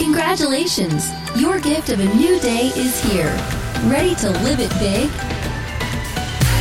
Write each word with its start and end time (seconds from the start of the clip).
Congratulations! 0.00 1.10
Your 1.36 1.60
gift 1.60 1.90
of 1.90 2.00
a 2.00 2.14
new 2.14 2.40
day 2.40 2.72
is 2.74 2.98
here. 3.04 3.36
Ready 3.84 4.14
to 4.14 4.30
live 4.30 4.58
it 4.58 4.70
big? 4.78 5.10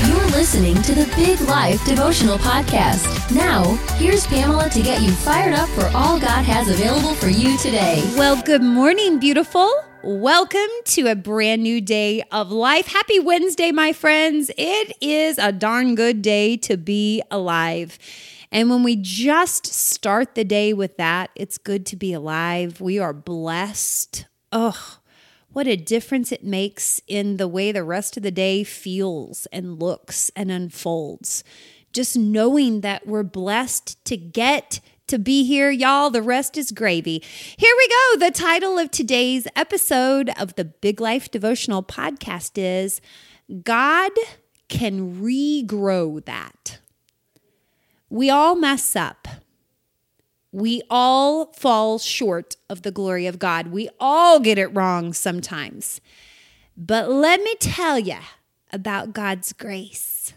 You're 0.10 0.28
listening 0.38 0.76
to 0.82 0.94
the 0.94 1.10
Big 1.16 1.40
Life 1.48 1.84
Devotional 1.86 2.38
Podcast. 2.38 3.34
Now, 3.34 3.64
here's 3.96 4.28
Pamela 4.28 4.70
to 4.72 4.82
get 4.82 5.02
you 5.02 5.12
fired 5.12 5.54
up 5.54 5.70
for 5.70 5.86
all 5.96 6.20
God 6.20 6.44
has 6.44 6.68
available 6.68 7.14
for 7.16 7.30
you 7.30 7.58
today. 7.60 8.04
Well, 8.18 8.42
good 8.44 8.62
morning, 8.62 9.20
beautiful. 9.20 9.72
Welcome 10.04 10.70
to 10.86 11.08
a 11.08 11.16
brand 11.16 11.64
new 11.64 11.80
day 11.80 12.24
of 12.34 12.52
life. 12.52 12.88
Happy 12.88 13.20
Wednesday, 13.20 13.72
my 13.72 13.94
friends. 13.94 14.52
It 14.58 14.98
is 15.00 15.38
a 15.38 15.54
darn 15.54 15.96
good 15.96 16.22
day 16.22 16.58
to 16.58 16.76
be 16.76 17.24
alive. 17.32 17.98
And 18.52 18.70
when 18.70 18.84
we 18.84 18.96
just 18.96 19.68
start 19.68 20.34
the 20.36 20.44
day 20.44 20.74
with 20.74 20.98
that, 20.98 21.30
it's 21.36 21.58
good 21.58 21.86
to 21.88 21.96
be 21.96 22.14
alive. 22.14 22.82
We 22.82 22.98
are 22.98 23.14
blessed. 23.14 24.26
Oh, 24.52 25.00
what 25.52 25.68
a 25.68 25.76
difference 25.76 26.32
it 26.32 26.44
makes 26.44 27.02
in 27.08 27.38
the 27.38 27.48
way 27.48 27.72
the 27.72 27.84
rest 27.84 28.18
of 28.18 28.24
the 28.24 28.32
day 28.32 28.64
feels 28.64 29.46
and 29.48 29.80
looks 29.80 30.32
and 30.36 30.52
unfolds. 30.52 31.44
Just 31.92 32.16
knowing 32.16 32.82
that 32.82 33.08
we're 33.08 33.24
blessed 33.24 34.04
to 34.06 34.18
get 34.18 34.80
to 35.08 35.18
be 35.18 35.44
here, 35.44 35.72
y'all. 35.72 36.12
The 36.12 36.22
rest 36.22 36.56
is 36.56 36.72
gravy. 36.72 37.24
Here 37.58 37.76
we 37.78 37.88
go. 37.88 38.26
The 38.26 38.32
title 38.32 38.78
of 38.78 38.92
today's 38.92 39.48
episode 39.56 40.30
of 40.38 40.56
the 40.56 40.66
Big 40.66 41.02
Life 41.02 41.32
Devotional 41.32 41.82
Podcast 41.82 42.52
is 42.56 43.02
God 43.64 44.12
Can 44.68 45.20
Regrow 45.20 46.24
That. 46.26 46.80
We 48.10 48.30
all 48.30 48.56
mess 48.56 48.96
up. 48.96 49.28
We 50.52 50.82
all 50.90 51.54
fall 51.54 52.00
short 52.00 52.56
of 52.70 52.82
the 52.82 52.92
glory 52.92 53.28
of 53.28 53.38
God. 53.38 53.68
We 53.68 53.90
all 54.00 54.40
get 54.40 54.58
it 54.58 54.76
wrong 54.76 55.14
sometimes. 55.14 56.02
But 56.76 57.10
let 57.10 57.42
me 57.44 57.56
tell 57.60 58.00
you 58.00 58.18
about 58.72 59.14
God's 59.14 59.54
grace. 59.54 60.34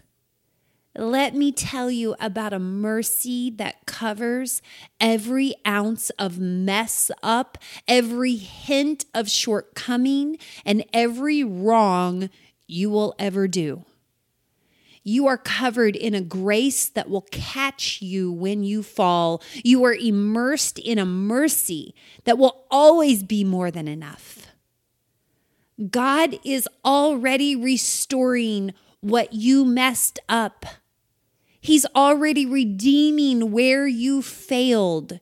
Let 0.95 1.33
me 1.33 1.51
tell 1.51 1.89
you 1.89 2.15
about 2.19 2.53
a 2.53 2.59
mercy 2.59 3.49
that 3.51 3.87
covers 3.87 4.61
every 4.99 5.55
ounce 5.65 6.11
of 6.11 6.37
mess 6.37 7.09
up, 7.23 7.57
every 7.87 8.35
hint 8.35 9.05
of 9.15 9.27
shortcoming, 9.27 10.37
and 10.63 10.85
every 10.93 11.43
wrong 11.43 12.29
you 12.67 12.91
will 12.91 13.15
ever 13.17 13.47
do. 13.47 13.85
You 15.03 15.27
are 15.27 15.37
covered 15.37 15.95
in 15.95 16.13
a 16.13 16.21
grace 16.21 16.87
that 16.89 17.09
will 17.09 17.27
catch 17.29 18.01
you 18.01 18.31
when 18.31 18.63
you 18.63 18.81
fall. 18.83 19.41
You 19.63 19.83
are 19.83 19.93
immersed 19.93 20.79
in 20.79 20.97
a 20.97 21.05
mercy 21.05 21.93
that 22.23 22.37
will 22.37 22.65
always 22.71 23.21
be 23.21 23.43
more 23.43 23.69
than 23.69 23.87
enough. 23.87 24.47
God 25.89 26.39
is 26.45 26.69
already 26.85 27.55
restoring 27.55 28.73
what 29.01 29.33
you 29.33 29.65
messed 29.65 30.19
up. 30.29 30.65
He's 31.59 31.85
already 31.95 32.45
redeeming 32.45 33.51
where 33.51 33.87
you 33.87 34.21
failed. 34.21 35.19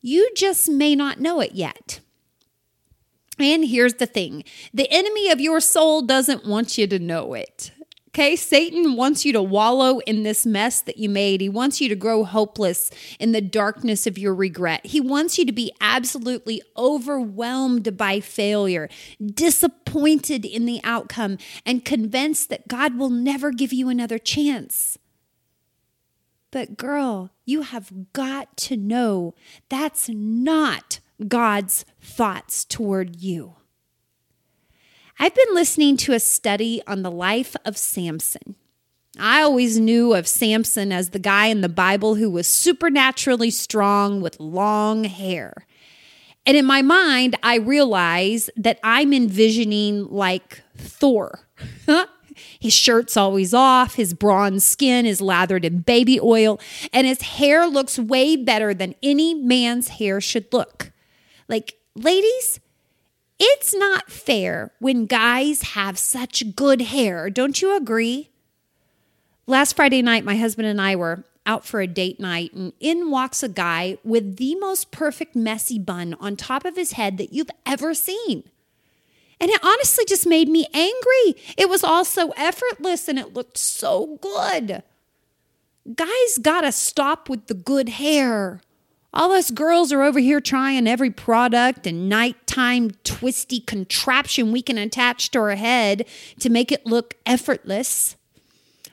You 0.00 0.30
just 0.34 0.68
may 0.68 0.96
not 0.96 1.20
know 1.20 1.40
it 1.40 1.52
yet. 1.52 2.00
And 3.38 3.64
here's 3.64 3.94
the 3.94 4.06
thing 4.06 4.44
the 4.74 4.90
enemy 4.90 5.30
of 5.30 5.40
your 5.40 5.60
soul 5.60 6.02
doesn't 6.02 6.46
want 6.46 6.76
you 6.78 6.86
to 6.88 6.98
know 6.98 7.34
it. 7.34 7.70
Okay, 8.14 8.36
Satan 8.36 8.94
wants 8.94 9.24
you 9.24 9.32
to 9.32 9.42
wallow 9.42 10.00
in 10.00 10.22
this 10.22 10.44
mess 10.44 10.82
that 10.82 10.98
you 10.98 11.08
made. 11.08 11.40
He 11.40 11.48
wants 11.48 11.80
you 11.80 11.88
to 11.88 11.96
grow 11.96 12.24
hopeless 12.24 12.90
in 13.18 13.32
the 13.32 13.40
darkness 13.40 14.06
of 14.06 14.18
your 14.18 14.34
regret. 14.34 14.84
He 14.84 15.00
wants 15.00 15.38
you 15.38 15.46
to 15.46 15.52
be 15.52 15.72
absolutely 15.80 16.60
overwhelmed 16.76 17.96
by 17.96 18.20
failure, 18.20 18.90
disappointed 19.24 20.44
in 20.44 20.66
the 20.66 20.82
outcome, 20.84 21.38
and 21.64 21.86
convinced 21.86 22.50
that 22.50 22.68
God 22.68 22.98
will 22.98 23.08
never 23.08 23.50
give 23.50 23.72
you 23.72 23.88
another 23.88 24.18
chance. 24.18 24.98
But, 26.50 26.76
girl, 26.76 27.30
you 27.46 27.62
have 27.62 28.12
got 28.12 28.58
to 28.58 28.76
know 28.76 29.34
that's 29.70 30.10
not 30.10 31.00
God's 31.28 31.86
thoughts 31.98 32.66
toward 32.66 33.16
you. 33.22 33.54
I've 35.18 35.34
been 35.34 35.54
listening 35.54 35.96
to 35.98 36.12
a 36.12 36.20
study 36.20 36.82
on 36.86 37.02
the 37.02 37.10
life 37.10 37.54
of 37.64 37.76
Samson. 37.76 38.56
I 39.18 39.42
always 39.42 39.78
knew 39.78 40.14
of 40.14 40.26
Samson 40.26 40.90
as 40.90 41.10
the 41.10 41.18
guy 41.18 41.46
in 41.46 41.60
the 41.60 41.68
Bible 41.68 42.14
who 42.14 42.30
was 42.30 42.46
supernaturally 42.46 43.50
strong 43.50 44.22
with 44.22 44.40
long 44.40 45.04
hair. 45.04 45.66
And 46.46 46.56
in 46.56 46.64
my 46.64 46.82
mind, 46.82 47.36
I 47.42 47.56
realize 47.56 48.50
that 48.56 48.80
I'm 48.82 49.12
envisioning 49.12 50.06
like 50.06 50.62
Thor. 50.76 51.46
his 52.60 52.72
shirt's 52.72 53.16
always 53.16 53.54
off, 53.54 53.94
his 53.94 54.14
bronze 54.14 54.64
skin 54.64 55.06
is 55.06 55.20
lathered 55.20 55.64
in 55.64 55.80
baby 55.80 56.18
oil, 56.20 56.58
and 56.92 57.06
his 57.06 57.22
hair 57.22 57.66
looks 57.66 57.98
way 57.98 58.34
better 58.34 58.74
than 58.74 58.94
any 59.02 59.34
man's 59.34 59.88
hair 59.88 60.20
should 60.20 60.52
look. 60.52 60.90
Like, 61.48 61.74
ladies, 61.94 62.58
it's 63.44 63.74
not 63.74 64.08
fair 64.08 64.70
when 64.78 65.06
guys 65.06 65.62
have 65.74 65.98
such 65.98 66.54
good 66.54 66.80
hair. 66.80 67.28
Don't 67.28 67.60
you 67.60 67.76
agree? 67.76 68.30
Last 69.48 69.74
Friday 69.74 70.00
night, 70.00 70.24
my 70.24 70.36
husband 70.36 70.68
and 70.68 70.80
I 70.80 70.94
were 70.94 71.24
out 71.44 71.66
for 71.66 71.80
a 71.80 71.88
date 71.88 72.20
night, 72.20 72.52
and 72.52 72.72
in 72.78 73.10
walks 73.10 73.42
a 73.42 73.48
guy 73.48 73.98
with 74.04 74.36
the 74.36 74.54
most 74.54 74.92
perfect 74.92 75.34
messy 75.34 75.76
bun 75.76 76.14
on 76.20 76.36
top 76.36 76.64
of 76.64 76.76
his 76.76 76.92
head 76.92 77.18
that 77.18 77.32
you've 77.32 77.50
ever 77.66 77.94
seen. 77.94 78.44
And 79.40 79.50
it 79.50 79.58
honestly 79.64 80.04
just 80.04 80.24
made 80.24 80.48
me 80.48 80.68
angry. 80.72 81.42
It 81.56 81.68
was 81.68 81.82
all 81.82 82.04
so 82.04 82.30
effortless 82.36 83.08
and 83.08 83.18
it 83.18 83.34
looked 83.34 83.58
so 83.58 84.20
good. 84.22 84.84
Guys 85.96 86.38
gotta 86.40 86.70
stop 86.70 87.28
with 87.28 87.48
the 87.48 87.54
good 87.54 87.88
hair. 87.88 88.60
All 89.14 89.32
us 89.32 89.50
girls 89.50 89.92
are 89.92 90.02
over 90.02 90.20
here 90.20 90.40
trying 90.40 90.86
every 90.88 91.10
product 91.10 91.86
and 91.86 92.08
nighttime 92.08 92.92
twisty 93.04 93.60
contraption 93.60 94.52
we 94.52 94.62
can 94.62 94.78
attach 94.78 95.30
to 95.32 95.38
our 95.38 95.54
head 95.54 96.06
to 96.40 96.48
make 96.48 96.72
it 96.72 96.86
look 96.86 97.14
effortless. 97.26 98.16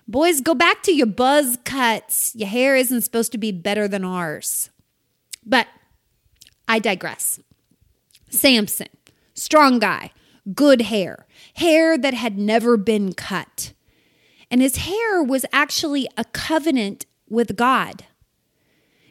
Boys, 0.07 0.41
go 0.41 0.53
back 0.53 0.83
to 0.83 0.91
your 0.91 1.07
buzz 1.07 1.57
cuts. 1.63 2.35
Your 2.35 2.49
hair 2.49 2.75
isn't 2.75 3.01
supposed 3.01 3.31
to 3.31 3.37
be 3.37 3.51
better 3.51 3.87
than 3.87 4.03
ours. 4.03 4.69
But 5.45 5.67
I 6.67 6.79
digress. 6.79 7.39
Samson, 8.29 8.89
strong 9.33 9.79
guy, 9.79 10.11
good 10.53 10.81
hair, 10.81 11.27
hair 11.55 11.97
that 11.97 12.13
had 12.13 12.37
never 12.37 12.75
been 12.75 13.13
cut. 13.13 13.73
And 14.51 14.61
his 14.61 14.77
hair 14.77 15.23
was 15.23 15.45
actually 15.53 16.09
a 16.17 16.25
covenant 16.25 17.05
with 17.29 17.55
God. 17.55 18.05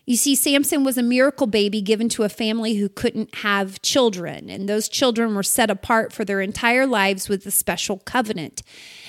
You 0.09 0.17
see, 0.17 0.37
Samson 0.37 0.85
was 0.85 0.97
a 0.97 1.03
miracle 1.03 1.47
baby 1.47 1.83
given 1.83 2.09
to 2.09 2.23
a 2.23 2.31
family 2.31 2.77
who 2.77 2.89
couldn't 2.89 3.35
have 3.35 3.83
children, 3.83 4.49
and 4.49 4.67
those 4.67 4.89
children 4.89 5.35
were 5.35 5.43
set 5.43 5.69
apart 5.69 6.15
for 6.15 6.25
their 6.25 6.41
entire 6.41 6.87
lives 6.87 7.29
with 7.29 7.45
a 7.45 7.51
special 7.51 7.99
covenant. 7.99 8.63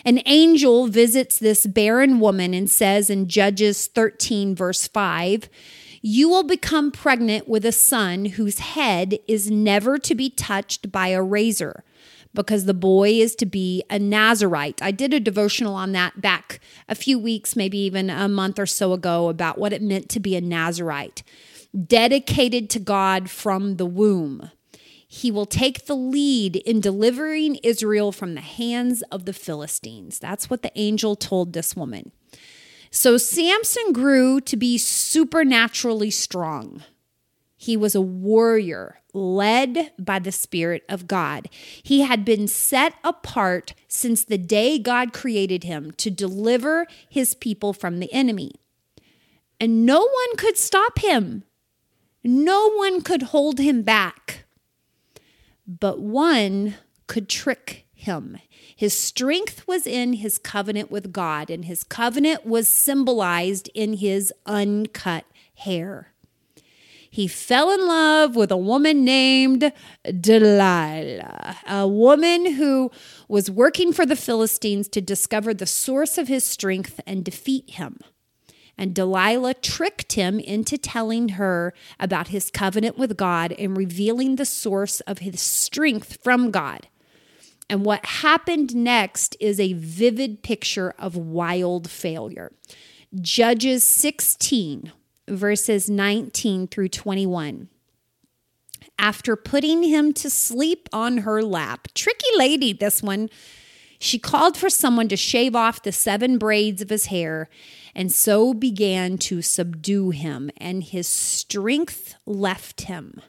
An 0.03 0.21
angel 0.25 0.87
visits 0.87 1.39
this 1.39 1.65
barren 1.65 2.19
woman 2.19 2.53
and 2.53 2.69
says 2.69 3.09
in 3.09 3.29
Judges 3.29 3.87
13, 3.87 4.53
verse 4.53 4.89
5, 4.89 5.47
You 6.01 6.27
will 6.27 6.43
become 6.43 6.91
pregnant 6.91 7.47
with 7.47 7.65
a 7.65 7.71
son 7.71 8.25
whose 8.25 8.59
head 8.59 9.19
is 9.25 9.49
never 9.49 9.99
to 9.99 10.13
be 10.13 10.29
touched 10.29 10.91
by 10.91 11.07
a 11.07 11.23
razor 11.23 11.85
because 12.33 12.65
the 12.65 12.73
boy 12.73 13.09
is 13.11 13.35
to 13.35 13.45
be 13.45 13.83
a 13.89 13.97
Nazarite. 13.97 14.81
I 14.81 14.91
did 14.91 15.13
a 15.13 15.19
devotional 15.19 15.75
on 15.75 15.91
that 15.93 16.21
back 16.21 16.59
a 16.87 16.95
few 16.95 17.17
weeks, 17.17 17.55
maybe 17.55 17.77
even 17.79 18.09
a 18.09 18.27
month 18.27 18.59
or 18.59 18.65
so 18.65 18.93
ago, 18.93 19.29
about 19.29 19.57
what 19.57 19.73
it 19.73 19.81
meant 19.81 20.09
to 20.09 20.19
be 20.19 20.35
a 20.35 20.41
Nazarite, 20.41 21.23
dedicated 21.87 22.69
to 22.71 22.79
God 22.79 23.29
from 23.29 23.77
the 23.77 23.85
womb. 23.85 24.51
He 25.07 25.31
will 25.31 25.47
take 25.47 25.87
the 25.87 25.95
lead 25.95 26.57
in 26.57 26.81
delivering 26.81 27.55
Israel 27.55 28.11
from 28.11 28.35
the 28.35 28.41
hands 28.41 29.01
of 29.11 29.25
the 29.25 29.33
Philistines. 29.33 30.19
That's 30.19 30.51
what 30.51 30.61
the 30.61 30.71
angel 30.75 31.15
told 31.15 31.53
this 31.53 31.75
woman. 31.75 32.11
So 32.91 33.17
Samson 33.17 33.91
grew 33.91 34.39
to 34.41 34.55
be 34.55 34.77
supernaturally 34.77 36.11
strong. 36.11 36.83
He 37.57 37.75
was 37.75 37.95
a 37.95 38.01
warrior 38.01 38.98
led 39.13 39.91
by 39.97 40.19
the 40.19 40.31
Spirit 40.31 40.83
of 40.87 41.07
God. 41.07 41.49
He 41.83 42.01
had 42.01 42.23
been 42.23 42.47
set 42.47 42.93
apart 43.03 43.73
since 43.87 44.23
the 44.23 44.37
day 44.37 44.77
God 44.77 45.13
created 45.13 45.63
him 45.63 45.91
to 45.97 46.09
deliver 46.09 46.87
his 47.09 47.33
people 47.33 47.73
from 47.73 47.99
the 47.99 48.11
enemy. 48.13 48.53
And 49.59 49.85
no 49.85 49.99
one 49.99 50.35
could 50.37 50.57
stop 50.57 50.99
him, 50.99 51.43
no 52.23 52.71
one 52.71 53.01
could 53.01 53.23
hold 53.23 53.59
him 53.59 53.81
back. 53.81 54.45
But 55.67 55.99
one 55.99 56.75
could 57.07 57.29
trick 57.29 57.85
him. 57.93 58.37
His 58.75 58.97
strength 58.97 59.67
was 59.67 59.85
in 59.85 60.13
his 60.13 60.37
covenant 60.37 60.89
with 60.89 61.11
God, 61.11 61.49
and 61.49 61.65
his 61.65 61.83
covenant 61.83 62.45
was 62.45 62.67
symbolized 62.67 63.69
in 63.73 63.93
his 63.93 64.33
uncut 64.45 65.25
hair. 65.55 66.13
He 67.09 67.27
fell 67.27 67.71
in 67.71 67.87
love 67.87 68.35
with 68.35 68.51
a 68.51 68.57
woman 68.57 69.03
named 69.03 69.71
Delilah, 70.19 71.57
a 71.67 71.87
woman 71.87 72.53
who 72.53 72.91
was 73.27 73.49
working 73.49 73.91
for 73.93 74.05
the 74.05 74.15
Philistines 74.15 74.87
to 74.89 75.01
discover 75.01 75.53
the 75.53 75.65
source 75.65 76.17
of 76.17 76.27
his 76.27 76.43
strength 76.43 76.99
and 77.07 77.25
defeat 77.25 77.71
him. 77.71 77.97
And 78.77 78.95
Delilah 78.95 79.55
tricked 79.55 80.13
him 80.13 80.39
into 80.39 80.77
telling 80.77 81.29
her 81.29 81.73
about 81.99 82.29
his 82.29 82.49
covenant 82.49 82.97
with 82.97 83.17
God 83.17 83.51
and 83.53 83.75
revealing 83.75 84.35
the 84.35 84.45
source 84.45 85.01
of 85.01 85.19
his 85.19 85.41
strength 85.41 86.19
from 86.23 86.49
God. 86.49 86.87
And 87.69 87.85
what 87.85 88.05
happened 88.05 88.75
next 88.75 89.35
is 89.39 89.59
a 89.59 89.73
vivid 89.73 90.43
picture 90.43 90.93
of 90.97 91.17
wild 91.17 91.89
failure. 91.89 92.51
Judges 93.19 93.83
16, 93.83 94.91
verses 95.29 95.89
19 95.89 96.67
through 96.67 96.89
21. 96.89 97.69
After 98.97 99.35
putting 99.35 99.83
him 99.83 100.13
to 100.13 100.29
sleep 100.29 100.89
on 100.91 101.19
her 101.19 101.41
lap, 101.41 101.87
tricky 101.93 102.27
lady, 102.35 102.73
this 102.73 103.01
one, 103.01 103.29
she 103.99 104.19
called 104.19 104.57
for 104.57 104.69
someone 104.69 105.07
to 105.09 105.17
shave 105.17 105.55
off 105.55 105.83
the 105.83 105.91
seven 105.91 106.37
braids 106.37 106.81
of 106.81 106.89
his 106.89 107.07
hair 107.07 107.49
and 107.95 108.11
so 108.11 108.53
began 108.53 109.17
to 109.17 109.41
subdue 109.41 110.11
him, 110.11 110.49
and 110.57 110.83
his 110.83 111.07
strength 111.07 112.15
left 112.25 112.81
him. 112.81 113.21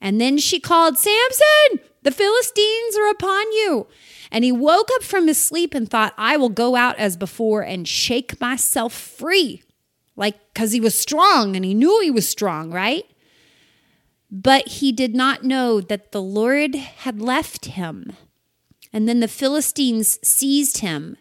And 0.00 0.20
then 0.20 0.38
she 0.38 0.60
called, 0.60 0.98
Samson, 0.98 1.80
the 2.02 2.12
Philistines 2.12 2.96
are 2.96 3.10
upon 3.10 3.50
you. 3.52 3.88
And 4.30 4.44
he 4.44 4.52
woke 4.52 4.88
up 4.94 5.02
from 5.02 5.26
his 5.26 5.42
sleep 5.42 5.74
and 5.74 5.90
thought, 5.90 6.14
I 6.16 6.36
will 6.36 6.50
go 6.50 6.76
out 6.76 6.96
as 6.98 7.16
before 7.16 7.62
and 7.62 7.88
shake 7.88 8.40
myself 8.40 8.92
free 8.92 9.62
like 10.18 10.52
because 10.52 10.72
he 10.72 10.80
was 10.80 10.98
strong 10.98 11.54
and 11.56 11.64
he 11.64 11.72
knew 11.72 12.00
he 12.00 12.10
was 12.10 12.28
strong, 12.28 12.70
right? 12.70 13.04
But 14.30 14.68
he 14.68 14.92
did 14.92 15.14
not 15.14 15.44
know 15.44 15.80
that 15.80 16.12
the 16.12 16.20
Lord 16.20 16.74
had 16.74 17.22
left 17.22 17.66
him. 17.66 18.12
And 18.92 19.08
then 19.08 19.20
the 19.20 19.28
Philistines 19.28 20.18
seized 20.22 20.78
him, 20.78 21.16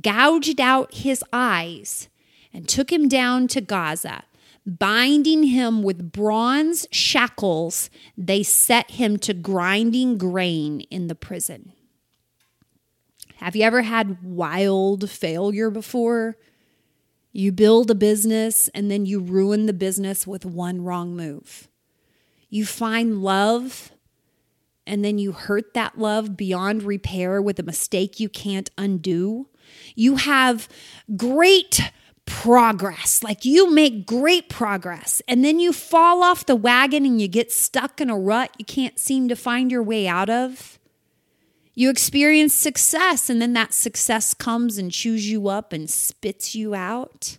gouged 0.00 0.60
out 0.60 0.94
his 0.94 1.24
eyes, 1.32 2.08
and 2.52 2.68
took 2.68 2.92
him 2.92 3.08
down 3.08 3.48
to 3.48 3.60
Gaza. 3.60 4.22
Binding 4.64 5.44
him 5.44 5.82
with 5.82 6.12
bronze 6.12 6.86
shackles, 6.92 7.88
they 8.18 8.42
set 8.42 8.92
him 8.92 9.18
to 9.20 9.32
grinding 9.32 10.18
grain 10.18 10.82
in 10.90 11.06
the 11.08 11.14
prison. 11.14 11.72
Have 13.36 13.56
you 13.56 13.62
ever 13.62 13.82
had 13.82 14.22
wild 14.22 15.08
failure 15.08 15.70
before? 15.70 16.36
You 17.32 17.52
build 17.52 17.90
a 17.90 17.94
business 17.94 18.68
and 18.74 18.90
then 18.90 19.06
you 19.06 19.20
ruin 19.20 19.66
the 19.66 19.72
business 19.72 20.26
with 20.26 20.44
one 20.44 20.82
wrong 20.82 21.16
move. 21.16 21.68
You 22.48 22.64
find 22.64 23.22
love 23.22 23.92
and 24.86 25.04
then 25.04 25.18
you 25.18 25.32
hurt 25.32 25.74
that 25.74 25.98
love 25.98 26.36
beyond 26.36 26.82
repair 26.82 27.42
with 27.42 27.58
a 27.58 27.62
mistake 27.62 28.18
you 28.18 28.28
can't 28.28 28.70
undo. 28.78 29.48
You 29.94 30.16
have 30.16 30.68
great 31.16 31.80
progress, 32.24 33.22
like 33.22 33.44
you 33.44 33.70
make 33.70 34.06
great 34.06 34.48
progress, 34.48 35.20
and 35.28 35.44
then 35.44 35.60
you 35.60 35.72
fall 35.72 36.22
off 36.22 36.46
the 36.46 36.56
wagon 36.56 37.04
and 37.04 37.20
you 37.20 37.28
get 37.28 37.52
stuck 37.52 38.00
in 38.00 38.10
a 38.10 38.18
rut 38.18 38.50
you 38.58 38.64
can't 38.64 38.98
seem 38.98 39.28
to 39.28 39.36
find 39.36 39.70
your 39.70 39.82
way 39.82 40.08
out 40.08 40.30
of. 40.30 40.78
You 41.78 41.90
experience 41.90 42.54
success, 42.54 43.30
and 43.30 43.40
then 43.40 43.52
that 43.52 43.72
success 43.72 44.34
comes 44.34 44.78
and 44.78 44.90
chews 44.90 45.30
you 45.30 45.46
up 45.46 45.72
and 45.72 45.88
spits 45.88 46.52
you 46.52 46.74
out. 46.74 47.38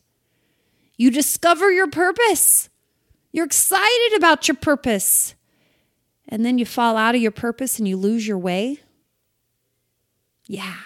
You 0.96 1.12
discover 1.12 1.74
your 1.74 1.90
purpose. 1.90 2.70
You're 3.34 3.48
excited 3.48 4.14
about 4.16 4.48
your 4.48 4.56
purpose. 4.56 5.36
And 6.30 6.46
then 6.46 6.58
you 6.58 6.66
fall 6.66 6.96
out 6.96 7.16
of 7.16 7.22
your 7.22 7.32
purpose 7.32 7.80
and 7.80 7.88
you 7.90 7.98
lose 7.98 8.26
your 8.26 8.38
way. 8.38 8.80
Yeah. 10.46 10.78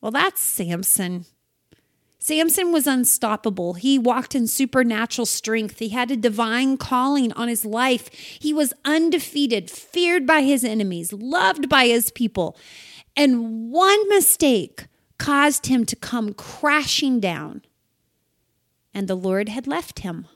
Well, 0.00 0.12
that's 0.12 0.40
Samson. 0.40 1.24
Samson 2.26 2.72
was 2.72 2.86
unstoppable. 2.86 3.74
He 3.74 3.98
walked 3.98 4.34
in 4.34 4.46
supernatural 4.46 5.26
strength. 5.26 5.78
He 5.78 5.90
had 5.90 6.10
a 6.10 6.16
divine 6.16 6.78
calling 6.78 7.34
on 7.34 7.48
his 7.48 7.66
life. 7.66 8.08
He 8.08 8.54
was 8.54 8.72
undefeated, 8.82 9.70
feared 9.70 10.26
by 10.26 10.40
his 10.40 10.64
enemies, 10.64 11.12
loved 11.12 11.68
by 11.68 11.84
his 11.84 12.10
people. 12.10 12.56
And 13.14 13.70
one 13.70 14.08
mistake 14.08 14.86
caused 15.18 15.66
him 15.66 15.84
to 15.84 15.96
come 15.96 16.32
crashing 16.32 17.20
down, 17.20 17.60
and 18.94 19.06
the 19.06 19.16
Lord 19.16 19.50
had 19.50 19.66
left 19.66 19.98
him. 19.98 20.26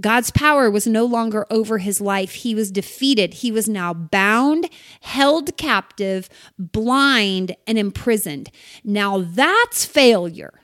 God's 0.00 0.30
power 0.30 0.70
was 0.70 0.86
no 0.86 1.04
longer 1.04 1.46
over 1.50 1.78
his 1.78 2.00
life. 2.00 2.32
He 2.32 2.54
was 2.54 2.70
defeated. 2.70 3.34
He 3.34 3.52
was 3.52 3.68
now 3.68 3.92
bound, 3.92 4.68
held 5.02 5.56
captive, 5.56 6.28
blind, 6.58 7.56
and 7.66 7.78
imprisoned. 7.78 8.50
Now 8.82 9.18
that's 9.20 9.84
failure. 9.84 10.54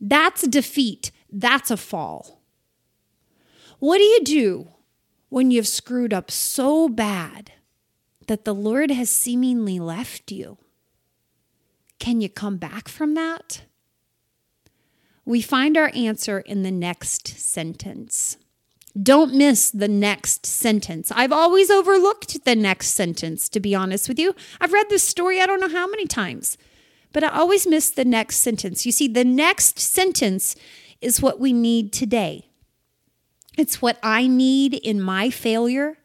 That's 0.00 0.46
defeat. 0.46 1.10
That's 1.30 1.70
a 1.70 1.76
fall. 1.76 2.40
What 3.78 3.98
do 3.98 4.04
you 4.04 4.22
do 4.24 4.68
when 5.28 5.50
you've 5.50 5.66
screwed 5.66 6.14
up 6.14 6.30
so 6.30 6.88
bad 6.88 7.52
that 8.28 8.44
the 8.44 8.54
Lord 8.54 8.90
has 8.90 9.10
seemingly 9.10 9.80
left 9.80 10.30
you? 10.30 10.58
Can 11.98 12.20
you 12.20 12.28
come 12.28 12.58
back 12.58 12.88
from 12.88 13.14
that? 13.14 13.62
We 15.24 15.40
find 15.40 15.76
our 15.76 15.90
answer 15.94 16.40
in 16.40 16.62
the 16.62 16.70
next 16.70 17.28
sentence. 17.28 18.36
Don't 19.00 19.34
miss 19.34 19.70
the 19.70 19.88
next 19.88 20.44
sentence. 20.44 21.10
I've 21.14 21.32
always 21.32 21.70
overlooked 21.70 22.44
the 22.44 22.54
next 22.54 22.88
sentence, 22.88 23.48
to 23.48 23.60
be 23.60 23.74
honest 23.74 24.06
with 24.08 24.18
you. 24.18 24.34
I've 24.60 24.72
read 24.72 24.90
this 24.90 25.02
story 25.02 25.40
I 25.40 25.46
don't 25.46 25.60
know 25.60 25.68
how 25.68 25.86
many 25.86 26.06
times, 26.06 26.58
but 27.12 27.24
I 27.24 27.28
always 27.28 27.66
miss 27.66 27.88
the 27.88 28.04
next 28.04 28.36
sentence. 28.36 28.84
You 28.84 28.92
see, 28.92 29.08
the 29.08 29.24
next 29.24 29.78
sentence 29.78 30.56
is 31.00 31.22
what 31.22 31.40
we 31.40 31.54
need 31.54 31.92
today. 31.92 32.50
It's 33.56 33.80
what 33.80 33.98
I 34.02 34.26
need 34.26 34.74
in 34.74 35.00
my 35.00 35.30
failure. 35.30 35.96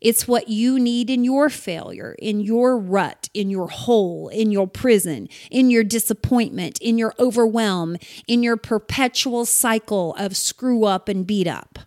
It's 0.00 0.26
what 0.26 0.48
you 0.48 0.78
need 0.78 1.10
in 1.10 1.24
your 1.24 1.48
failure, 1.48 2.16
in 2.18 2.40
your 2.40 2.76
rut, 2.76 3.28
in 3.32 3.48
your 3.48 3.68
hole, 3.68 4.28
in 4.28 4.50
your 4.50 4.66
prison, 4.66 5.28
in 5.52 5.70
your 5.70 5.84
disappointment, 5.84 6.78
in 6.80 6.98
your 6.98 7.14
overwhelm, 7.18 7.96
in 8.26 8.42
your 8.42 8.56
perpetual 8.56 9.46
cycle 9.46 10.14
of 10.18 10.36
screw 10.36 10.84
up 10.84 11.08
and 11.08 11.26
beat 11.26 11.46
up 11.46 11.78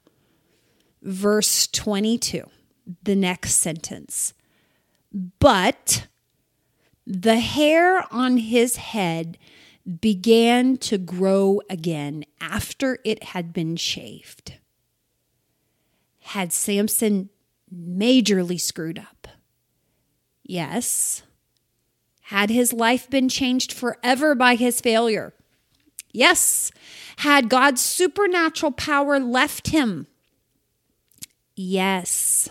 verse 1.01 1.67
22, 1.67 2.49
the 3.03 3.15
next 3.15 3.55
sentence. 3.55 4.33
But 5.39 6.07
the 7.05 7.39
hair 7.39 8.05
on 8.11 8.37
his 8.37 8.75
head 8.75 9.37
began 10.01 10.77
to 10.77 10.97
grow 10.97 11.61
again 11.69 12.25
after 12.41 12.99
it 13.05 13.23
had 13.23 13.53
been 13.53 13.77
shaved. 13.77 14.55
Had 16.19 16.51
Samson 16.51 17.29
majorly 17.73 18.59
screwed 18.59 18.99
up? 18.99 19.29
Yes. 20.43 21.23
Had 22.23 22.49
his 22.49 22.73
life 22.73 23.09
been 23.09 23.29
changed 23.29 23.71
forever 23.71 24.35
by 24.35 24.55
his 24.55 24.81
failure? 24.81 25.33
Yes. 26.11 26.71
Had 27.17 27.49
God's 27.49 27.81
supernatural 27.81 28.73
power 28.73 29.19
left 29.19 29.67
him? 29.69 30.07
Yes. 31.59 32.49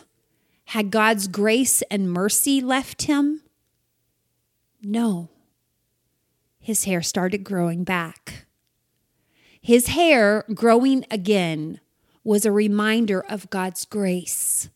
Had 0.67 0.91
God's 0.91 1.29
grace 1.29 1.81
and 1.93 2.11
mercy 2.11 2.61
left 2.61 3.03
him? 3.03 3.43
No. 4.83 5.29
His 6.59 6.85
hair 6.85 7.03
started 7.03 7.45
growing 7.45 7.85
back. 7.85 8.47
His 9.63 9.87
hair 9.87 10.45
growing 10.53 11.05
again 11.09 11.79
was 12.25 12.45
a 12.45 12.51
reminder 12.51 13.25
of 13.29 13.49
God's 13.49 13.85
grace. 13.85 14.71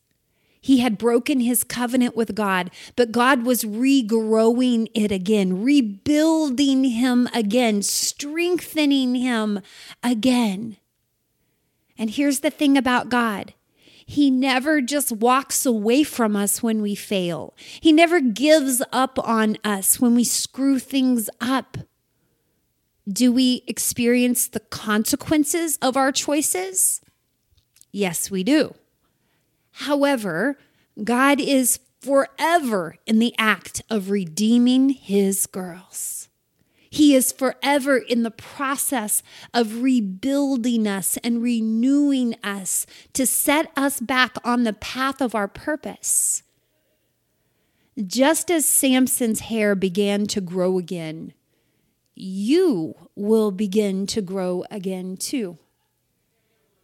He 0.61 0.79
had 0.79 0.97
broken 0.97 1.41
his 1.41 1.65
covenant 1.65 2.15
with 2.15 2.33
God, 2.33 2.71
but 2.95 3.11
God 3.11 3.45
was 3.45 3.65
regrowing 3.65 4.87
it 4.93 5.11
again, 5.11 5.61
rebuilding 5.61 6.85
him 6.85 7.27
again, 7.33 7.81
strengthening 7.81 9.15
him 9.15 9.59
again. 10.01 10.77
And 11.97 12.11
here's 12.11 12.39
the 12.39 12.49
thing 12.49 12.77
about 12.77 13.09
God 13.09 13.53
he 14.11 14.29
never 14.29 14.81
just 14.81 15.09
walks 15.09 15.65
away 15.65 16.03
from 16.03 16.35
us 16.35 16.61
when 16.61 16.81
we 16.81 16.95
fail. 16.95 17.53
He 17.79 17.93
never 17.93 18.19
gives 18.19 18.81
up 18.91 19.17
on 19.25 19.55
us 19.63 20.01
when 20.01 20.15
we 20.15 20.25
screw 20.25 20.79
things 20.79 21.29
up. 21.39 21.77
Do 23.07 23.31
we 23.31 23.63
experience 23.67 24.49
the 24.49 24.59
consequences 24.59 25.77
of 25.81 25.95
our 25.95 26.11
choices? 26.11 26.99
Yes, 27.93 28.29
we 28.29 28.43
do. 28.43 28.75
However, 29.71 30.57
God 31.01 31.39
is 31.39 31.79
forever 32.01 32.97
in 33.07 33.19
the 33.19 33.33
act 33.37 33.81
of 33.89 34.09
redeeming 34.09 34.89
his 34.89 35.47
girls. 35.47 36.20
He 36.93 37.15
is 37.15 37.31
forever 37.31 37.97
in 37.97 38.23
the 38.23 38.31
process 38.31 39.23
of 39.53 39.81
rebuilding 39.81 40.85
us 40.85 41.17
and 41.23 41.41
renewing 41.41 42.35
us 42.43 42.85
to 43.13 43.25
set 43.25 43.71
us 43.77 44.01
back 44.01 44.35
on 44.43 44.63
the 44.65 44.73
path 44.73 45.21
of 45.21 45.33
our 45.33 45.47
purpose. 45.47 46.43
Just 48.05 48.51
as 48.51 48.65
Samson's 48.65 49.39
hair 49.39 49.73
began 49.73 50.25
to 50.27 50.41
grow 50.41 50.77
again, 50.77 51.33
you 52.13 52.95
will 53.15 53.51
begin 53.51 54.05
to 54.07 54.21
grow 54.21 54.65
again 54.69 55.15
too 55.15 55.57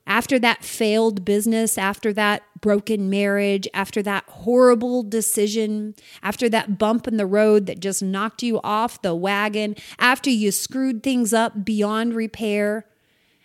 after 0.08 0.40
that 0.40 0.64
failed 0.64 1.26
business, 1.26 1.78
after 1.78 2.14
that 2.14 2.42
broken 2.62 3.10
marriage, 3.10 3.68
after 3.74 4.02
that 4.02 4.24
horrible 4.28 5.04
decision, 5.04 5.94
after 6.24 6.48
that 6.48 6.80
bump 6.80 7.08
in 7.08 7.18
the 7.18 7.26
road 7.26 7.66
that 7.66 7.82
just 7.82 8.02
knocked 8.02 8.42
you 8.42 8.62
off 8.64 9.02
the 9.02 9.14
wagon, 9.14 9.76
after 10.00 10.30
you 10.30 10.52
screwed 10.52 11.04
things 11.04 11.34
up 11.34 11.66
beyond 11.66 12.16
repair, 12.16 12.88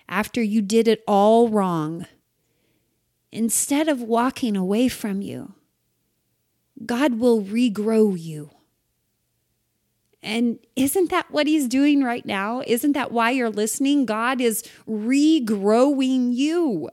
after 0.09 0.41
you 0.41 0.63
did 0.63 0.87
it 0.87 1.03
all 1.07 1.49
wrong, 1.49 2.07
instead 3.33 3.89
of 3.89 4.01
walking 4.01 4.57
away 4.57 4.87
from 4.87 5.21
you, 5.21 5.55
God 6.87 7.19
will 7.19 7.43
regrow 7.43 8.19
you. 8.19 8.51
And 10.23 10.59
isn't 10.77 11.11
that 11.11 11.31
what 11.31 11.47
he's 11.47 11.67
doing 11.67 12.05
right 12.05 12.25
now? 12.25 12.63
Isn't 12.67 12.93
that 12.93 13.11
why 13.11 13.31
you're 13.31 13.51
listening? 13.51 14.07
God 14.07 14.41
is 14.41 14.63
regrowing 14.89 16.33
you. 16.33 16.89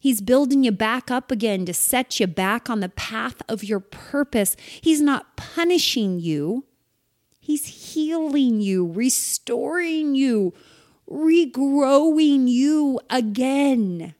He's 0.00 0.20
building 0.20 0.64
you 0.64 0.72
back 0.72 1.10
up 1.10 1.30
again 1.30 1.66
to 1.66 1.74
set 1.74 2.20
you 2.20 2.26
back 2.26 2.68
on 2.68 2.80
the 2.80 2.88
path 2.90 3.42
of 3.48 3.64
your 3.64 3.80
purpose. 3.80 4.56
He's 4.80 5.00
not 5.00 5.36
punishing 5.36 6.20
you, 6.20 6.64
He's 7.40 7.92
healing 7.92 8.62
you, 8.62 8.90
restoring 8.90 10.14
you, 10.14 10.54
regrowing 11.06 12.48
you 12.48 12.98
again. 13.10 14.14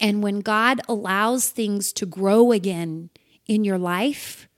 And 0.00 0.22
when 0.22 0.40
God 0.40 0.80
allows 0.88 1.50
things 1.50 1.92
to 1.92 2.06
grow 2.06 2.50
again 2.52 3.10
in 3.46 3.64
your 3.64 3.76
life, 3.76 4.48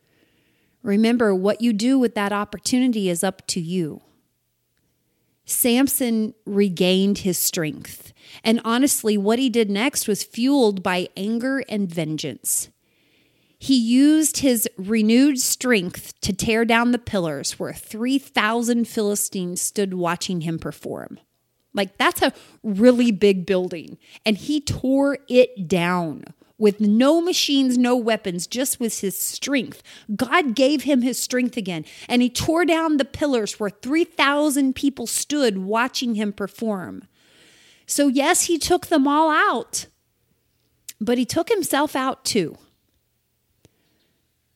Remember, 0.83 1.35
what 1.35 1.61
you 1.61 1.73
do 1.73 1.99
with 1.99 2.15
that 2.15 2.33
opportunity 2.33 3.09
is 3.09 3.23
up 3.23 3.47
to 3.49 3.61
you. 3.61 4.03
Samson 5.45 6.35
regained 6.45 7.19
his 7.19 7.39
strength. 7.39 8.13
And 8.45 8.61
honestly, 8.65 9.17
what 9.19 9.39
he 9.39 9.51
did 9.51 9.71
next 9.71 10.09
was 10.09 10.23
fueled 10.23 10.83
by 10.83 11.09
anger 11.17 11.63
and 11.69 11.93
vengeance. 11.93 12.69
He 13.59 13.77
used 13.77 14.39
his 14.39 14.69
renewed 14.77 15.39
strength 15.39 16.21
to 16.23 16.33
tear 16.33 16.65
down 16.65 16.91
the 16.91 16.99
pillars 16.99 17.61
where 17.61 17.73
3,000 17.73 18.89
Philistines 18.89 19.61
stood 19.61 19.95
watching 19.95 20.41
him 20.41 20.59
perform. 20.59 21.21
Like, 21.73 21.97
that's 21.97 22.23
a 22.23 22.33
really 22.65 23.13
big 23.13 23.47
building. 23.47 23.99
And 24.27 24.37
he 24.37 24.61
tore 24.61 25.19
it 25.29 25.69
down 25.69 26.25
with 26.63 26.81
no 26.81 27.21
machines, 27.21 27.77
no 27.77 27.97
weapons, 27.97 28.47
just 28.47 28.79
with 28.79 29.01
his 29.01 29.19
strength. 29.19 29.83
God 30.15 30.55
gave 30.55 30.85
him 30.85 31.03
his 31.03 31.19
strength 31.19 31.57
again, 31.57 31.85
and 32.09 32.23
he 32.23 32.31
tore 32.31 32.65
down 32.65 32.99
the 32.99 33.05
pillars 33.05 33.59
where 33.59 33.69
3,000 33.69 34.73
people 34.73 35.09
stood 35.09 35.59
watching 35.59 36.15
him 36.15 36.33
perform. 36.33 37.09
So, 37.85 38.07
yes, 38.07 38.45
he 38.45 38.59
took 38.59 38.87
them 38.87 39.09
all 39.09 39.29
out, 39.29 39.87
but 41.01 41.19
he 41.19 41.25
took 41.25 41.49
himself 41.49 41.97
out 41.97 42.25
too. 42.25 42.57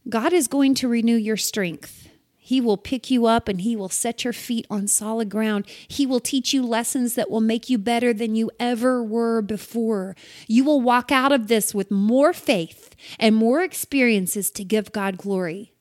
God 0.09 0.33
is 0.33 0.47
going 0.47 0.77
to 0.77 0.87
renew 0.87 1.17
your 1.17 1.37
strength. 1.37 2.09
He 2.47 2.61
will 2.61 2.76
pick 2.76 3.11
you 3.11 3.26
up 3.26 3.49
and 3.49 3.61
He 3.61 3.75
will 3.75 3.88
set 3.88 4.23
your 4.23 4.33
feet 4.33 4.69
on 4.71 4.87
solid 4.87 5.29
ground. 5.29 5.67
He 5.88 6.07
will 6.07 6.21
teach 6.21 6.55
you 6.55 6.65
lessons 6.65 7.17
that 7.17 7.29
will 7.29 7.41
make 7.41 7.69
you 7.69 7.76
better 7.76 8.15
than 8.15 8.37
you 8.37 8.53
ever 8.61 9.03
were 9.03 9.43
before. 9.43 10.15
You 10.47 10.62
will 10.62 10.81
walk 10.81 11.11
out 11.11 11.33
of 11.33 11.49
this 11.49 11.75
with 11.75 11.91
more 11.91 12.33
faith 12.33 12.95
and 13.19 13.35
more 13.35 13.62
experiences 13.62 14.53
to 14.53 14.62
give 14.62 14.93
God 14.93 15.19
glory. 15.19 15.73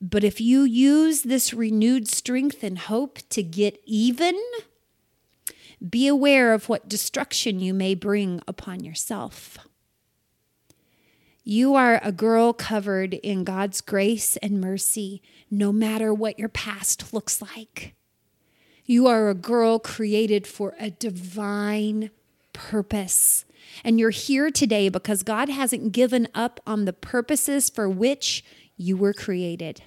But 0.00 0.24
if 0.24 0.40
you 0.40 0.62
use 0.62 1.24
this 1.24 1.52
renewed 1.52 2.08
strength 2.08 2.62
and 2.62 2.78
hope 2.78 3.18
to 3.28 3.42
get 3.42 3.78
even, 3.84 4.40
be 5.86 6.06
aware 6.06 6.54
of 6.54 6.70
what 6.70 6.88
destruction 6.88 7.60
you 7.60 7.74
may 7.74 7.94
bring 7.94 8.40
upon 8.48 8.84
yourself. 8.84 9.58
You 11.48 11.76
are 11.76 12.00
a 12.02 12.10
girl 12.10 12.52
covered 12.52 13.14
in 13.14 13.44
God's 13.44 13.80
grace 13.80 14.36
and 14.38 14.60
mercy, 14.60 15.22
no 15.48 15.70
matter 15.70 16.12
what 16.12 16.40
your 16.40 16.48
past 16.48 17.14
looks 17.14 17.40
like. 17.40 17.94
You 18.84 19.06
are 19.06 19.28
a 19.28 19.34
girl 19.34 19.78
created 19.78 20.44
for 20.44 20.74
a 20.80 20.90
divine 20.90 22.10
purpose. 22.52 23.44
And 23.84 24.00
you're 24.00 24.10
here 24.10 24.50
today 24.50 24.88
because 24.88 25.22
God 25.22 25.48
hasn't 25.48 25.92
given 25.92 26.26
up 26.34 26.58
on 26.66 26.84
the 26.84 26.92
purposes 26.92 27.70
for 27.70 27.88
which 27.88 28.44
you 28.76 28.96
were 28.96 29.14
created. 29.14 29.82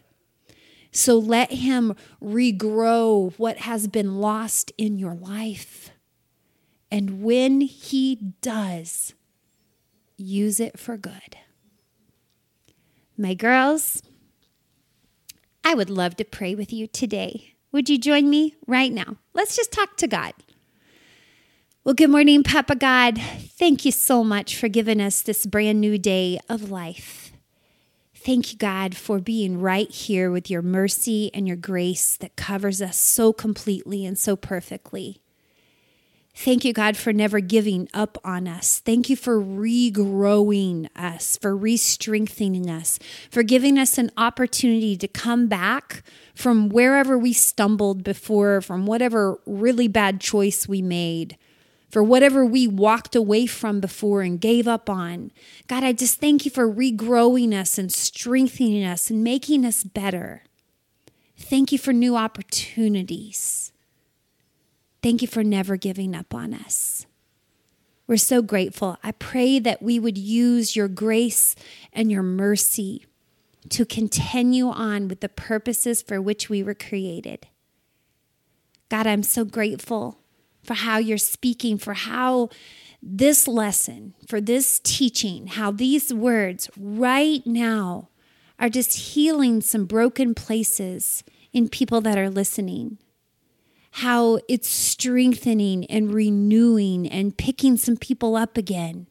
So 0.93 1.17
let 1.17 1.51
Him 1.51 1.93
regrow 2.23 3.37
what 3.37 3.57
has 3.57 3.89
been 3.89 4.21
lost 4.21 4.71
in 4.77 4.97
your 4.97 5.13
life. 5.13 5.91
And 6.89 7.21
when 7.21 7.59
He 7.59 8.15
does, 8.39 9.13
use 10.15 10.61
it 10.61 10.79
for 10.79 10.95
good. 10.95 11.35
My 13.21 13.33
girls, 13.33 14.01
I 15.61 15.73
would 15.73 15.89
love 15.89 16.15
to 16.15 16.23
pray 16.23 16.55
with 16.55 16.71
you 16.71 16.87
today. 16.87 17.55
Would 17.73 17.89
you 17.89 17.97
join 17.97 18.29
me 18.29 18.55
right 18.65 18.93
now? 18.93 19.17
Let's 19.33 19.57
just 19.57 19.73
talk 19.73 19.97
to 19.97 20.07
God. 20.07 20.33
Well, 21.83 21.95
good 21.95 22.11
morning, 22.11 22.43
Papa 22.43 22.77
God. 22.77 23.19
Thank 23.19 23.83
you 23.83 23.91
so 23.91 24.23
much 24.23 24.55
for 24.55 24.69
giving 24.69 25.01
us 25.01 25.21
this 25.21 25.45
brand 25.45 25.81
new 25.81 25.97
day 25.97 26.39
of 26.47 26.71
life. 26.71 27.33
Thank 28.15 28.53
you, 28.53 28.57
God, 28.57 28.95
for 28.95 29.19
being 29.19 29.59
right 29.59 29.91
here 29.91 30.31
with 30.31 30.49
your 30.49 30.61
mercy 30.61 31.29
and 31.33 31.45
your 31.45 31.57
grace 31.57 32.15
that 32.15 32.37
covers 32.37 32.81
us 32.81 32.97
so 32.97 33.33
completely 33.33 34.05
and 34.05 34.17
so 34.17 34.37
perfectly. 34.37 35.21
Thank 36.41 36.63
you, 36.63 36.71
God, 36.71 36.95
for 36.95 37.11
never 37.11 37.41
giving 37.41 37.89
up 37.93 38.17
on 38.23 38.47
us. 38.47 38.79
Thank 38.79 39.09
you 39.09 39.17
for 39.17 39.41
regrowing 39.41 40.87
us, 40.95 41.35
for 41.35 41.53
re 41.53 41.75
strengthening 41.75 42.69
us, 42.69 42.97
for 43.29 43.43
giving 43.43 43.77
us 43.77 43.97
an 43.97 44.09
opportunity 44.15 44.95
to 44.95 45.07
come 45.09 45.47
back 45.47 46.01
from 46.33 46.69
wherever 46.69 47.17
we 47.17 47.33
stumbled 47.33 48.05
before, 48.05 48.61
from 48.61 48.85
whatever 48.85 49.41
really 49.45 49.89
bad 49.89 50.21
choice 50.21 50.65
we 50.65 50.81
made, 50.81 51.35
for 51.89 52.01
whatever 52.01 52.45
we 52.45 52.67
walked 52.67 53.17
away 53.17 53.45
from 53.45 53.81
before 53.81 54.21
and 54.21 54.39
gave 54.39 54.65
up 54.65 54.89
on. 54.89 55.33
God, 55.67 55.83
I 55.83 55.91
just 55.91 56.21
thank 56.21 56.45
you 56.45 56.51
for 56.51 56.73
regrowing 56.73 57.53
us 57.53 57.77
and 57.77 57.91
strengthening 57.91 58.85
us 58.85 59.09
and 59.09 59.25
making 59.25 59.65
us 59.65 59.83
better. 59.83 60.43
Thank 61.37 61.73
you 61.73 61.77
for 61.77 61.91
new 61.91 62.15
opportunities. 62.15 63.73
Thank 65.01 65.21
you 65.21 65.27
for 65.27 65.43
never 65.43 65.77
giving 65.77 66.15
up 66.15 66.33
on 66.33 66.53
us. 66.53 67.05
We're 68.07 68.17
so 68.17 68.41
grateful. 68.41 68.97
I 69.03 69.11
pray 69.11 69.59
that 69.59 69.81
we 69.81 69.99
would 69.99 70.17
use 70.17 70.75
your 70.75 70.87
grace 70.87 71.55
and 71.93 72.11
your 72.11 72.23
mercy 72.23 73.05
to 73.69 73.85
continue 73.85 74.69
on 74.69 75.07
with 75.07 75.19
the 75.19 75.29
purposes 75.29 76.01
for 76.01 76.19
which 76.21 76.49
we 76.49 76.63
were 76.63 76.73
created. 76.73 77.47
God, 78.89 79.05
I'm 79.05 79.21
so 79.21 79.45
grateful 79.45 80.19
for 80.63 80.73
how 80.73 80.97
you're 80.97 81.17
speaking, 81.17 81.77
for 81.77 81.93
how 81.93 82.49
this 83.01 83.47
lesson, 83.47 84.15
for 84.27 84.41
this 84.41 84.79
teaching, 84.83 85.47
how 85.47 85.71
these 85.71 86.13
words 86.13 86.69
right 86.75 87.45
now 87.45 88.09
are 88.59 88.69
just 88.69 89.13
healing 89.13 89.61
some 89.61 89.85
broken 89.85 90.33
places 90.33 91.23
in 91.53 91.69
people 91.69 92.01
that 92.01 92.17
are 92.17 92.29
listening 92.29 92.97
how 93.91 94.39
it's 94.47 94.69
strengthening 94.69 95.85
and 95.85 96.13
renewing 96.13 97.07
and 97.07 97.37
picking 97.37 97.77
some 97.77 97.97
people 97.97 98.35
up 98.35 98.57
again. 98.57 99.07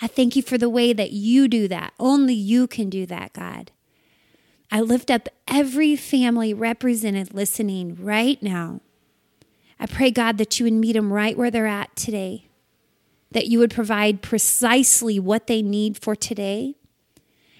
I 0.00 0.06
thank 0.06 0.36
you 0.36 0.42
for 0.42 0.58
the 0.58 0.68
way 0.68 0.92
that 0.92 1.12
you 1.12 1.48
do 1.48 1.68
that. 1.68 1.94
Only 1.98 2.34
you 2.34 2.66
can 2.66 2.90
do 2.90 3.06
that, 3.06 3.32
God. 3.32 3.70
I 4.70 4.80
lift 4.80 5.10
up 5.10 5.28
every 5.46 5.94
family 5.94 6.52
represented 6.52 7.34
listening 7.34 7.96
right 8.00 8.42
now. 8.42 8.80
I 9.78 9.86
pray, 9.86 10.10
God, 10.10 10.38
that 10.38 10.58
you 10.58 10.64
would 10.64 10.72
meet 10.72 10.92
them 10.94 11.12
right 11.12 11.36
where 11.36 11.50
they're 11.50 11.66
at 11.66 11.94
today, 11.96 12.48
that 13.30 13.46
you 13.46 13.58
would 13.58 13.70
provide 13.70 14.22
precisely 14.22 15.18
what 15.18 15.46
they 15.46 15.62
need 15.62 15.98
for 15.98 16.16
today. 16.16 16.76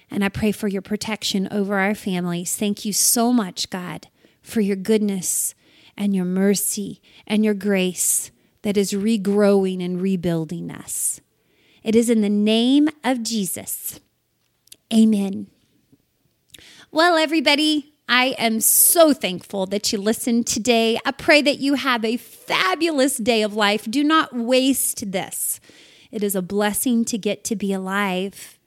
And 0.09 0.23
I 0.23 0.29
pray 0.29 0.51
for 0.51 0.67
your 0.67 0.81
protection 0.81 1.47
over 1.51 1.77
our 1.77 1.95
families. 1.95 2.55
Thank 2.55 2.85
you 2.85 2.93
so 2.93 3.33
much, 3.33 3.69
God, 3.69 4.07
for 4.41 4.61
your 4.61 4.75
goodness 4.75 5.53
and 5.97 6.15
your 6.15 6.25
mercy 6.25 7.01
and 7.25 7.43
your 7.43 7.53
grace 7.53 8.31
that 8.61 8.77
is 8.77 8.93
regrowing 8.93 9.83
and 9.83 10.01
rebuilding 10.01 10.71
us. 10.71 11.21
It 11.83 11.95
is 11.95 12.09
in 12.09 12.21
the 12.21 12.29
name 12.29 12.89
of 13.03 13.21
Jesus. 13.21 13.99
Amen. 14.93 15.47
Well, 16.91 17.15
everybody, 17.15 17.93
I 18.07 18.35
am 18.37 18.59
so 18.61 19.13
thankful 19.13 19.65
that 19.67 19.91
you 19.91 19.99
listened 19.99 20.47
today. 20.47 20.99
I 21.05 21.11
pray 21.11 21.41
that 21.41 21.59
you 21.59 21.73
have 21.75 22.05
a 22.05 22.17
fabulous 22.17 23.17
day 23.17 23.41
of 23.41 23.55
life. 23.55 23.89
Do 23.89 24.03
not 24.03 24.35
waste 24.35 25.11
this. 25.11 25.59
It 26.11 26.23
is 26.23 26.35
a 26.35 26.41
blessing 26.41 27.03
to 27.05 27.17
get 27.17 27.43
to 27.45 27.55
be 27.55 27.73
alive. 27.73 28.57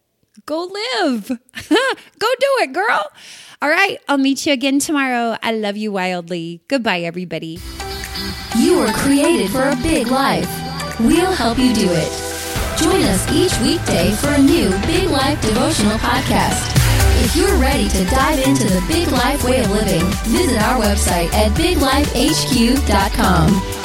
Go 0.47 0.65
live. 0.65 1.29
Go 1.29 2.27
do 2.41 2.57
it, 2.61 2.73
girl. 2.73 3.11
All 3.61 3.69
right, 3.69 3.99
I'll 4.09 4.19
meet 4.19 4.47
you 4.47 4.53
again 4.53 4.79
tomorrow. 4.79 5.37
I 5.43 5.53
love 5.53 5.77
you 5.77 5.91
wildly. 5.93 6.61
Goodbye, 6.69 7.01
everybody. 7.01 7.59
You 8.57 8.79
were 8.79 8.93
created 8.93 9.51
for 9.51 9.69
a 9.69 9.77
big 9.77 10.07
life. 10.09 10.49
We'll 11.01 11.33
help 11.33 11.59
you 11.59 11.75
do 11.75 11.89
it. 11.91 12.09
Join 12.79 13.03
us 13.03 13.27
each 13.33 13.59
weekday 13.61 14.13
for 14.13 14.29
a 14.29 14.39
new 14.39 14.71
Big 14.87 15.11
Life 15.11 15.41
devotional 15.43 15.99
podcast. 15.99 16.75
If 17.25 17.35
you're 17.35 17.57
ready 17.59 17.89
to 17.89 18.05
dive 18.05 18.39
into 18.47 18.65
the 18.65 18.81
big 18.87 19.09
life 19.09 19.43
way 19.45 19.61
of 19.61 19.71
living, 19.73 20.05
visit 20.31 20.63
our 20.63 20.81
website 20.81 21.33
at 21.35 21.51
biglifehq.com. 21.59 23.78